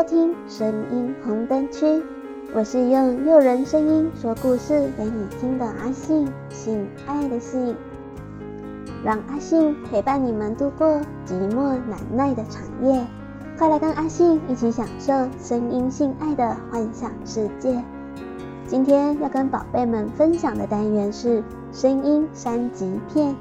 [0.00, 2.02] 收听声音红灯区，
[2.54, 7.76] 我是用诱人声音说故事给你听的阿信，性爱的性，
[9.04, 10.88] 让阿信陪伴你们度过
[11.26, 13.04] 寂寞难耐的长夜，
[13.58, 17.84] 快来跟阿信一起享受声音性爱的幻想世界。
[18.66, 23.36] 今天要跟宝贝们分享的单元是声音三级片，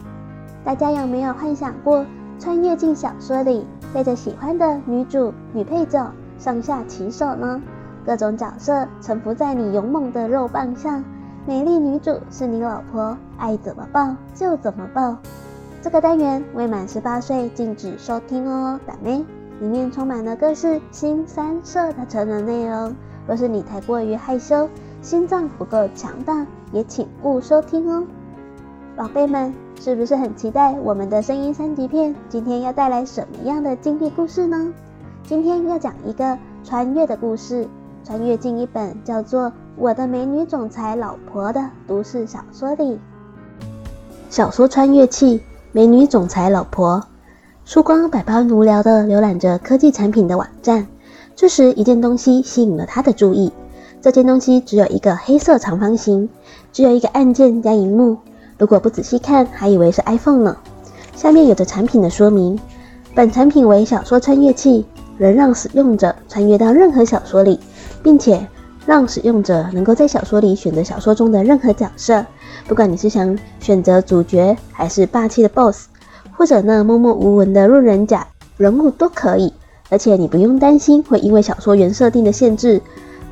[0.66, 2.06] 大家有没有幻想过
[2.38, 3.66] 穿越进小说里？
[3.94, 7.62] 带着喜欢的女主、女配角上下其手呢，
[8.06, 11.04] 各种角色臣服在你勇猛的肉棒上，
[11.46, 15.18] 美丽女主是你老婆，爱怎么抱就怎么抱。
[15.82, 19.24] 这个单元未满十八岁禁止收听哦，打咩？
[19.60, 22.96] 里面充满了各式新三色的成人内容，
[23.28, 24.70] 若是你太过于害羞，
[25.02, 28.06] 心脏不够强大，也请勿收听哦。
[28.96, 34.74] 宝贝们，是不是很期待我们的声音三级片今天要带来什么样的经历故事呢？
[35.28, 37.68] 今天要讲一个穿越的故事，
[38.04, 43.00] 穿越进一本叫做《我的美女总裁老婆》的都市小说里。
[44.30, 47.04] 小说穿越器，美女总裁老婆。
[47.66, 50.88] 书光百般无聊地浏览着科技产品的网站，
[51.36, 53.52] 这时一件东西吸引了他的注意。
[54.02, 56.28] 这件东西只有一个黑色长方形，
[56.72, 58.18] 只有一个按键加荧幕。
[58.58, 60.58] 如果不仔细看，还以为是 iPhone 呢。
[61.16, 62.58] 下面有着产品的说明：
[63.14, 64.86] 本产品为小说穿越器，
[65.20, 67.60] 能让使用者穿越到任何小说里，
[68.02, 68.48] 并且
[68.88, 72.26] 让使用者能够在小说里选择小说中的任何角色，
[72.68, 75.88] 不管你是想选择主角，还是霸气的 BOSS，
[76.36, 78.26] 或者那默默无闻的路人甲
[78.58, 79.54] 人物都可以。
[79.92, 82.82] 而且你不用担心会因为小说原设定的限制。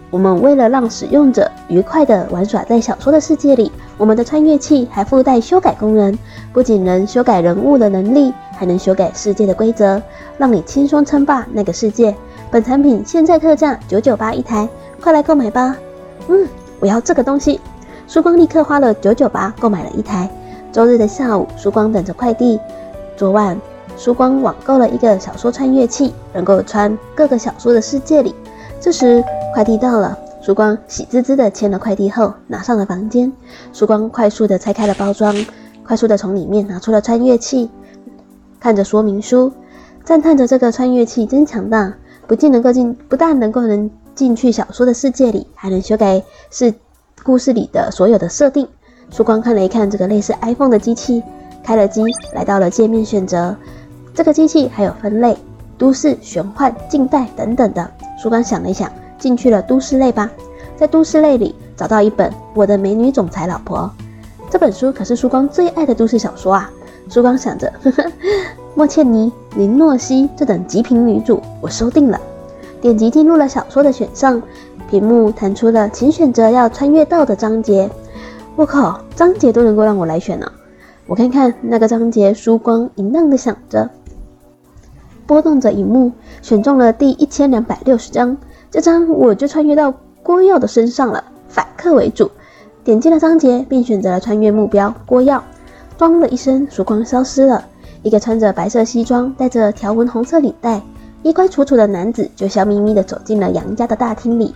[0.09, 6.17] 我们为了让使用者愉快地玩耍在小说的世界里，我们的穿越器还附带修改功能，
[6.53, 10.01] 不仅能修改人物的能力，还能修改世界的规则，
[10.37, 12.15] 让你轻松称霸那个世界。
[12.49, 14.67] 本产品现在特价九九八一台，
[15.01, 15.75] 快来购买吧！
[16.29, 16.47] 嗯，
[16.79, 17.59] 我要这个东西。
[18.07, 20.29] 书光立刻花了九九八购买了一台。
[20.71, 22.57] 周日的下午，书光等着快递。
[23.17, 23.59] 昨晚，
[23.97, 28.33] 书光网购了一个小说穿越器，能够穿各个小说的世界里。
[28.79, 29.21] 这时，
[29.57, 33.33] 快递到了，书光喜滋滋的签了快递后，拿上了房间。
[33.73, 35.35] 书光快速地拆开了包装，
[35.83, 37.67] 快速地从里面拿出了穿越器，
[38.59, 39.51] 看着说明书，
[40.03, 41.91] 赞叹着这个穿越器真强大，
[42.27, 46.71] 不仅能够进，不但能够能进去小说的世界里，还能修改是
[47.23, 48.67] 故事里的所有的设定。
[49.09, 51.23] 书光看了一看这个类似 iPhone 的机器，
[51.63, 52.03] 开了机，
[52.35, 53.55] 来到了界面选择。
[54.13, 55.35] 这个机器还有分类：
[55.79, 57.89] 都市、玄幻、近代等等的。
[58.21, 58.87] 书光想了一想。
[59.17, 60.29] 进去了都市类吧，
[60.75, 63.91] 在都市类里找到一本《我的美女总裁老婆》
[64.49, 66.71] 这本书，可是书光最爱的都市小说啊！
[67.09, 68.11] 书光想着， 呵呵，
[68.75, 72.19] 莫茜妮、林诺西这等极品女主，我收定了。
[72.79, 74.41] 点击进入了小说的选项，
[74.89, 77.89] 屏幕弹出了，请选择要穿越到的章节。
[78.55, 80.51] 我靠，章节都能够让我来选呢！
[81.07, 83.89] 我看看那个章节，书光淫荡的想着，
[85.25, 86.11] 拨动着荧幕，
[86.41, 88.37] 选中了第一千两百六十章。
[88.69, 92.29] 这张我就穿越到郭耀的身上了，反客为主。
[92.83, 95.43] 点击了章节，并选择了穿越目标郭耀。
[95.97, 97.65] 咣的一声，曙光消失了。
[98.03, 100.81] 一个穿着白色西装、带着条纹红色领带、
[101.23, 104.53] 衣冠楚楚的男子，就笑眯眯地走进了杨家的大厅里。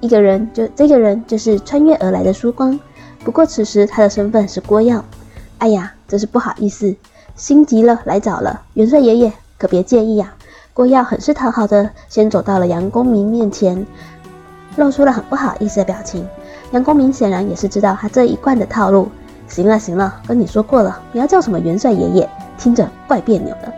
[0.00, 2.78] 一个人，就这个人就是穿越而来的曙光。
[3.24, 5.04] 不过此时他的身份是郭耀。
[5.58, 6.94] 哎呀，真是不好意思，
[7.34, 10.32] 心急了来早了，元帅爷爷可别介意呀、
[10.78, 13.84] 郭耀很是讨好的，先走到了杨公明面前，
[14.76, 16.24] 露出了很不好意思的表情。
[16.70, 19.08] 杨公明显然也是知道他这一贯的套路。
[19.48, 23.72] 行了行了，跟你说过了，不要叫什么元帅爷爷，听着怪别扭的。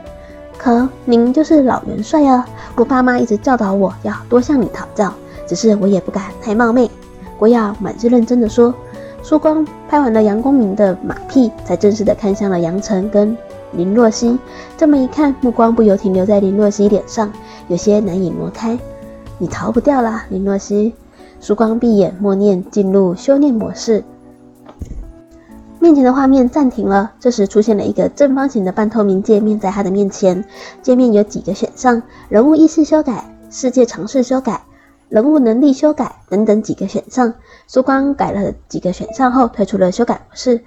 [0.59, 2.47] 可您就是老元帅啊！
[2.77, 5.11] 我爸妈一直教导我要多向你讨教，
[5.47, 6.91] 只是我也不敢太冒昧。
[7.39, 8.75] 郭耀满是认真的说。
[9.23, 13.35] 书光拍完了杨公明的马屁，才正式的看向了杨晨跟。
[13.73, 14.39] 林若曦
[14.77, 17.33] 这么一看，目光不由停留在林若曦脸上，
[17.69, 18.79] 有些难以挪开。
[19.39, 20.95] 你逃不掉啦，林若曦。
[21.41, 24.05] 书光闭眼默念，进入修炼模式。
[25.79, 30.45] 面前的画面暂停了，这时出现了一个正方形的半透明界面在他的面前。
[30.83, 34.61] 界面有几个选项：人物意识修改、世界常识修改、
[35.09, 37.33] 人物能力修改等等几个选项。
[37.67, 40.61] 书光改了几个选项后，退出了修改模式。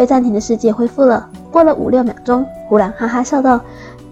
[0.00, 1.28] 被暂停的世界恢复了。
[1.52, 3.60] 过了五六秒钟，忽然哈哈笑道：“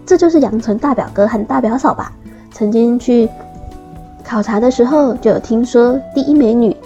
[0.05, 2.13] 这就是杨晨大表哥和大表嫂吧？
[2.53, 3.27] 曾经去
[4.23, 6.77] 考察的时候，就有听说第一美女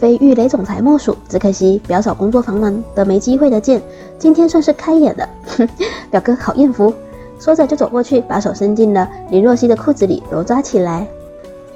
[0.00, 1.16] 非玉雷总裁莫属。
[1.28, 3.80] 只可惜表嫂工作繁忙得没机会的见。
[4.18, 5.28] 今天算是开眼了。
[6.10, 6.92] 表哥好艳福。”
[7.38, 11.06] 说着就走过去，把手伸进了林若曦的裤子里揉抓起来。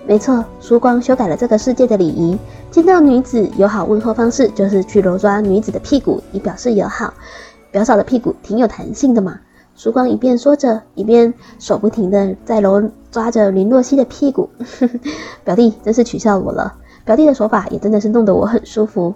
[0.09, 2.37] 没错，曙光修改了这个世界的礼仪，
[2.71, 7.13] 见到女子友好问候方式就是去揉抓女子的屁股，以表示友好。
[7.71, 9.39] 表嫂的屁股挺有弹性的嘛。
[9.75, 14.51] 曙光一边说着，一边手不停地在揉抓着林若曦的屁股。
[15.45, 16.75] 表弟真是取笑我了，
[17.05, 19.15] 表弟的手法也真的是弄得我很舒服。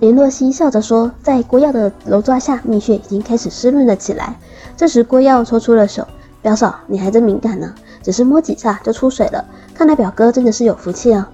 [0.00, 4.36] 林若曦笑着说：“在郭耀的揉抓下，蜜穴已经开始湿润了起来。”
[4.76, 6.06] 这时，郭耀抽出了手
[6.42, 9.44] ：“表嫂，你还真敏感呢，只是摸几下就出水了。
[9.74, 11.28] 看来表哥真的是有福气啊。”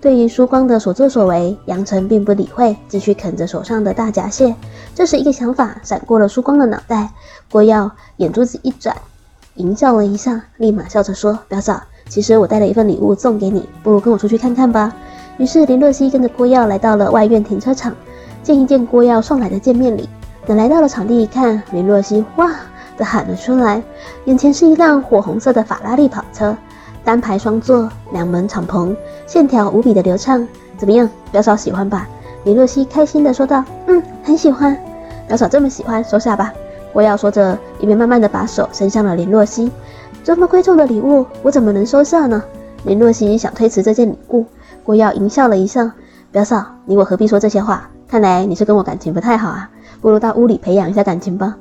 [0.00, 4.54] 对于曙光的所作所为，杨晨并不理会，继续啃着手上的大闸蟹。
[4.94, 7.10] 这时，一个想法闪过了曙光的脑袋。
[7.52, 8.96] 郭耀眼珠子一转，
[9.56, 14.90] 淫笑了一下，立马笑着说：“表嫂，其实我带了一份礼物送给你，不如跟我出去看看吧。”
[15.36, 17.94] 于是林若曦跟着郭耀来到了外院停车场。
[18.42, 20.08] 见一见郭耀送来的见面礼，
[20.46, 22.50] 等来到了场地一看，林若曦哇
[22.96, 23.82] 的喊了出来，
[24.24, 26.56] 眼前是一辆火红色的法拉利跑车，
[27.04, 28.94] 单排双座，两门敞篷，
[29.26, 30.46] 线条无比的流畅。
[30.76, 32.08] 怎么样，表嫂喜欢吧？
[32.44, 34.76] 林若曦开心的说道：“嗯，很喜欢。
[35.28, 36.52] 表嫂这么喜欢，收下吧。”
[36.92, 39.70] 郭耀说着，一边慢慢的把手伸向了林若曦。
[40.24, 42.42] 这么贵重的礼物，我怎么能收下呢？
[42.84, 44.44] 林若曦想推辞这件礼物，
[44.82, 45.90] 郭耀淫笑了一笑
[46.32, 49.70] ：“表嫂，你我何必说这些话？”看来你是跟我感情不太好啊，
[50.00, 51.56] 不如到屋里培养一下感情吧。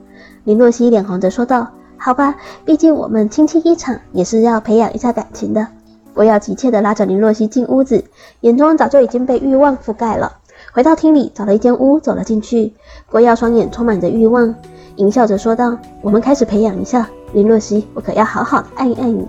[0.45, 1.67] 林若曦脸红着说道
[2.01, 2.35] ：“好吧，
[2.65, 5.67] 毕竟我们亲亲一场，也是要培养一下感情的。”
[6.15, 8.03] 郭耀急切地拉着林若曦进屋子，
[8.41, 10.37] 眼中早就已经被欲望覆盖了。
[10.73, 12.73] 回到厅里，找了一间屋，走了进去。
[13.09, 14.55] 郭耀双眼充满着欲望，
[14.95, 19.27] 淫笑着说道：“我们开始培养一下，林若曦，我可要好好的爱一爱你。”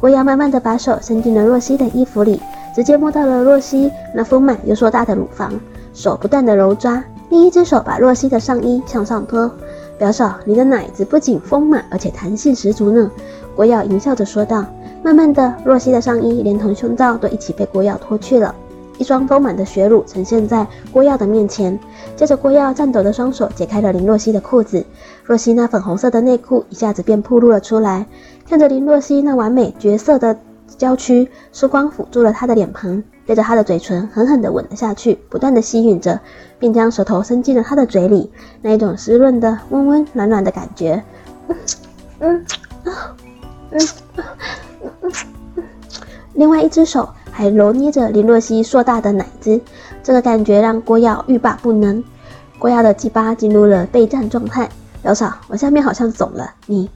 [0.00, 2.40] 郭耀慢慢地把手伸进了若曦的衣服里，
[2.74, 5.52] 直接摸到了若曦那丰满又硕大的乳房。
[5.92, 9.50] 手不断的揉抓，另一只手把若曦的上衣向上拖。
[9.98, 13.10] 表嫂，你的奶子不仅丰满，而且弹性十足呢。
[13.54, 14.64] 郭耀淫笑着说道。
[15.02, 18.52] 慢慢的，若曦的上衣连同胸罩都一起被郭耀脱去了，
[18.98, 21.78] 一双丰满的雪乳呈现在郭耀的面前。
[22.16, 24.84] 接着，郭耀颤抖的双手解开了林若曦的裤子，
[25.22, 28.04] 若曦那粉红色的内裤一下子便暴露了出来。
[28.48, 30.36] 看着林若曦那完美绝色的
[30.76, 33.02] 娇躯，曙光抚住了她的脸庞。
[33.26, 36.20] 对着他的嘴唇狠狠地吻了下去，不断地吸吮着，
[36.60, 38.30] 并将舌头伸进了他的嘴里，
[38.62, 41.02] 那一种湿润的、温温暖暖的感觉。
[41.48, 41.56] 嗯
[42.20, 42.46] 嗯
[42.84, 42.92] 嗯
[43.72, 43.80] 嗯
[45.02, 45.12] 嗯
[45.56, 45.64] 嗯。
[46.34, 49.60] 另外一只手还揉捏着林若曦硕大的奶子，
[50.04, 52.04] 这个感觉让郭耀欲罢不能。
[52.60, 54.70] 郭耀的鸡巴进入了备战状态，
[55.02, 56.88] 表嫂，我下面好像肿了，你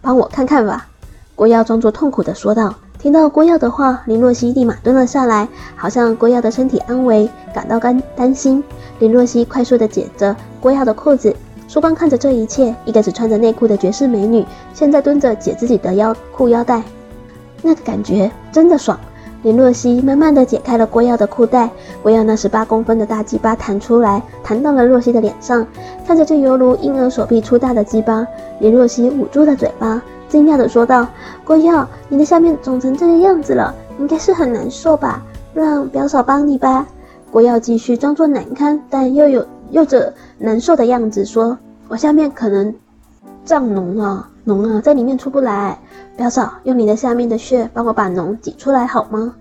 [0.00, 0.86] 帮我看看吧。
[1.34, 2.72] 郭耀装作痛苦地说道。
[3.00, 8.62] 听到郭耀的话，林若曦立马蹲了下来，好像郭耀的身体安危感到担担心。
[8.98, 11.34] 林若曦快速地解着郭耀的裤子，
[11.66, 14.44] 曙光看着这一切，一个只穿着内裤的绝世美女，
[14.74, 16.82] 现在蹲着解自己的腰裤腰带，
[17.62, 19.00] 那个感觉真的爽。
[19.44, 21.70] 林若曦慢慢地解开了郭耀的裤带，
[22.02, 25.66] 郭耀那十八公分的大鸡巴弹出来，弹到了若曦的脸上，
[26.06, 28.26] 看着这犹如婴儿手臂粗大的鸡巴，
[28.58, 30.02] 林若曦捂住了嘴巴。
[30.30, 31.06] 惊讶地说道
[31.44, 35.22] ：“郭耀，你的下面肿成这个样子了，应该是很难受吧？
[35.52, 36.86] 让表嫂帮你吧。”
[37.32, 41.58] 郭耀继续装作难堪，但又有又着难受的样子说
[41.88, 42.72] ：“我下面可能
[43.44, 45.78] 胀脓了，脓啊，在里面出不来。
[46.16, 49.34] 表嫂，用你的下面的血帮我把脓挤出来好吗？”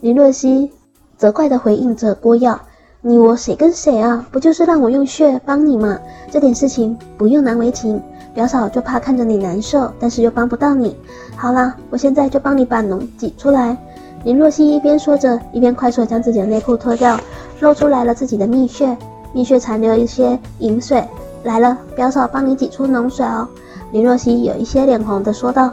[0.00, 0.70] 林若曦
[1.16, 2.60] 责怪地回应着郭耀
[3.02, 4.24] ：“你我谁跟谁啊？
[4.30, 5.98] 不就是让我用血帮你吗？
[6.30, 8.00] 这点事情不用难为情。”
[8.34, 10.96] 表嫂就怕看着你难受，但是又帮不到你。
[11.36, 13.76] 好啦，我现在就帮你把脓挤出来。
[14.24, 17.18] 林若曦一边说着，一边快速将自己的内裤脱掉，
[17.60, 18.96] 露出来了自己的蜜穴，
[19.32, 21.02] 蜜穴残留一些淫水。
[21.44, 23.48] 来了，表嫂帮你挤出脓水哦。
[23.92, 25.72] 林若曦有一些脸红的说道。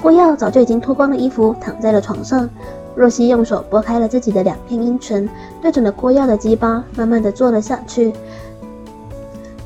[0.00, 2.48] 郭耀早就已经脱光了衣服，躺在了床上。
[2.94, 5.28] 若曦用手拨开了自己的两片阴唇，
[5.60, 8.12] 对准了郭耀的鸡巴，慢慢的坐了下去。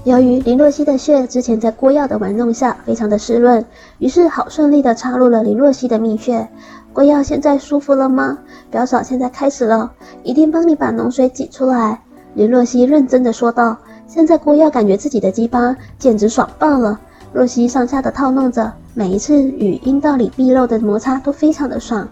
[0.05, 3.65] 由于林若曦的穴之前在郭耀的玩弄下非常的湿润，
[3.99, 6.49] 于是好顺利的插入了林若曦的蜜穴。
[6.93, 8.39] 郭耀现在舒服了吗？
[8.69, 9.93] 表嫂现在开始了，
[10.25, 12.01] 一定帮你把脓水挤出来。
[12.35, 13.77] 林若曦认真的说道。
[14.09, 17.01] 现在郭耀感觉自己的鸡巴简直爽爆了。
[17.33, 22.07] 若曦上下的套弄着，每一次与阴道里壁肉的摩擦都非常的爽。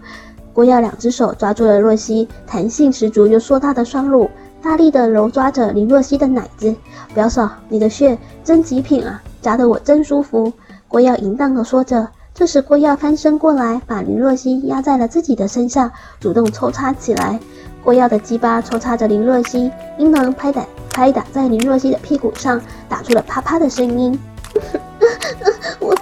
[0.51, 4.27] 郭耀两只手抓住了若曦弹性十足又硕大的双乳。
[4.61, 6.75] 大力的揉抓着林若曦的奶子，
[7.13, 10.53] 表嫂，你的血真极品啊，夹得我真舒服。
[10.87, 17.39] 郭耀淫荡的说着，这时郭耀翻身过来，把林若曦压在了自己的身下，主动抽插起来。
[17.83, 24.17] 郭耀的鸡巴抽插着林若曦，阴囊拍打拍打在林若曦的屁股上，打出了啪啪的声音。
[25.79, 25.97] 我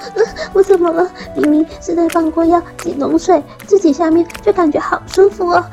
[0.51, 1.09] 我怎么了？
[1.35, 5.63] 明明是在帮郭耀挤脓水，自己下面却感觉好舒服哦。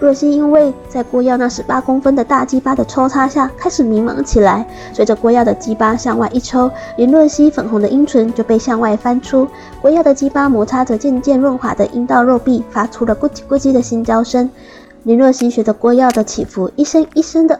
[0.00, 4.66] 若曦因为在郭耀那十八公分的大鸡巴的抽插下，开始迷茫起来。
[4.92, 9.48] 随着郭耀的鸡巴向外一抽，林若曦粉红的阴唇就被向外翻出。
[9.80, 14.50] 郭耀的鸡巴摩擦着渐渐润滑的阴道肉壁，发出了咕叽咕叽的心交声。
[15.04, 17.58] 林若曦学着郭耀的起伏，一声一声的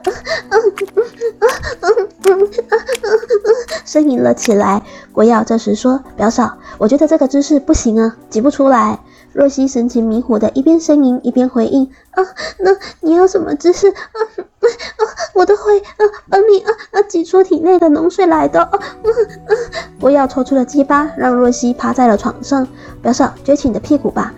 [3.86, 4.82] 呻吟了起来。
[5.12, 8.98] 郭耀这时说：“表嫂，我觉得这个姿势不行啊，挤不出来。”
[9.34, 12.22] 若曦神情迷糊的一边呻吟一边回应：“啊，
[12.60, 13.88] 那你要什么姿势？
[13.90, 15.02] 啊啊，
[15.34, 19.54] 我都会啊，帮你啊啊挤出体内的脓水来的。”啊啊，
[19.98, 22.66] 不要抽出了鸡巴，让若曦趴在了床上。
[23.02, 24.32] 表嫂，撅起你的屁股吧。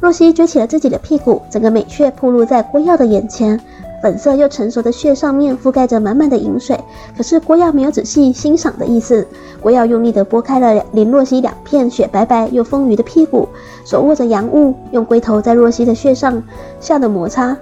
[0.00, 3.58] 若曦撅起了自己的屁股，整个美穴暴露在郭耀的眼前。
[4.02, 6.78] 粉色又成熟的穴上面覆盖着满满的淫水，
[7.16, 9.26] 可是郭耀没有仔细欣赏的意思。
[9.60, 13.48] 郭耀用力地拨开了林若曦两片雪白白又丰腴的屁股，
[13.84, 16.42] 手握着阳物，用龟头在若曦的穴上
[16.80, 17.56] 下的摩擦，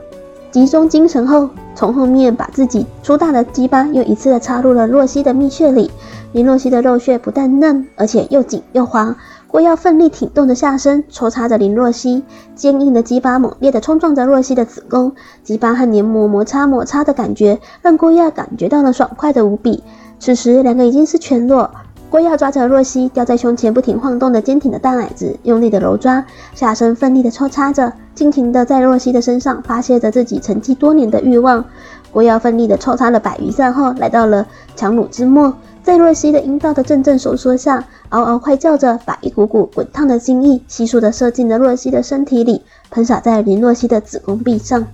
[0.51, 5.91] 集中精神后，从后面把自己粗大的鸡巴又一次的插入了若曦的蜜穴里。
[6.33, 9.15] 林若曦的肉穴不但嫩，而且又紧又滑。
[9.51, 12.23] 郭药奋力挺动着下身，抽插着林若曦，
[12.55, 19.83] 坚硬的鸡巴猛烈地冲撞着若曦的子宫，鸡巴和黏膜摩擦摩擦的感觉，让郭药感觉到了爽快的无比。
[20.21, 21.69] 此时，两个已经是全裸，
[22.09, 31.65] 郭耀抓着若曦吊在胸前不停晃动的坚挺的大奶子，用力的揉抓，下身奋力地抽插着，尽情地在若曦的身上发泄着自己沉积多年的欲望。
[32.13, 35.53] 郭耀奋力地抽插了百余下后，来到了强弩之末。
[35.91, 44.87] 在若曦的阴道的阵阵收缩下，嗷嗷快叫着，把一股股滚烫的精液悉数的射进了若曦的身体里，喷洒在林若曦的子宫壁上。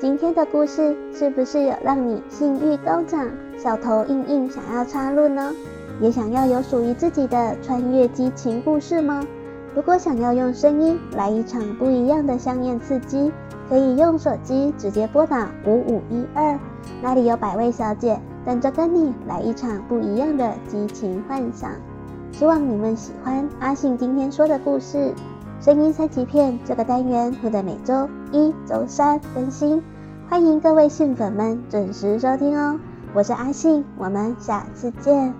[0.00, 5.52] 今天的故事是不是有让你性欲高涨，小头硬硬想要插入呢？
[6.00, 9.24] 也想要有属于自己的穿越激情故事吗？
[9.72, 13.30] 如果想要用声音来一场不一样的香艳刺激，
[13.68, 16.58] 可以用手机直接拨打五五一二，
[17.00, 18.18] 那里有百位小姐。
[18.48, 21.70] 等着跟你来一场不一样的激情幻想，
[22.32, 25.12] 希望你们喜欢阿信今天说的故事。
[25.60, 29.82] 声音三级片这个单元会在每周一、周三更新，
[30.30, 32.80] 欢迎各位信粉们准时收听哦。
[33.12, 35.34] 我是阿信，我们下次见。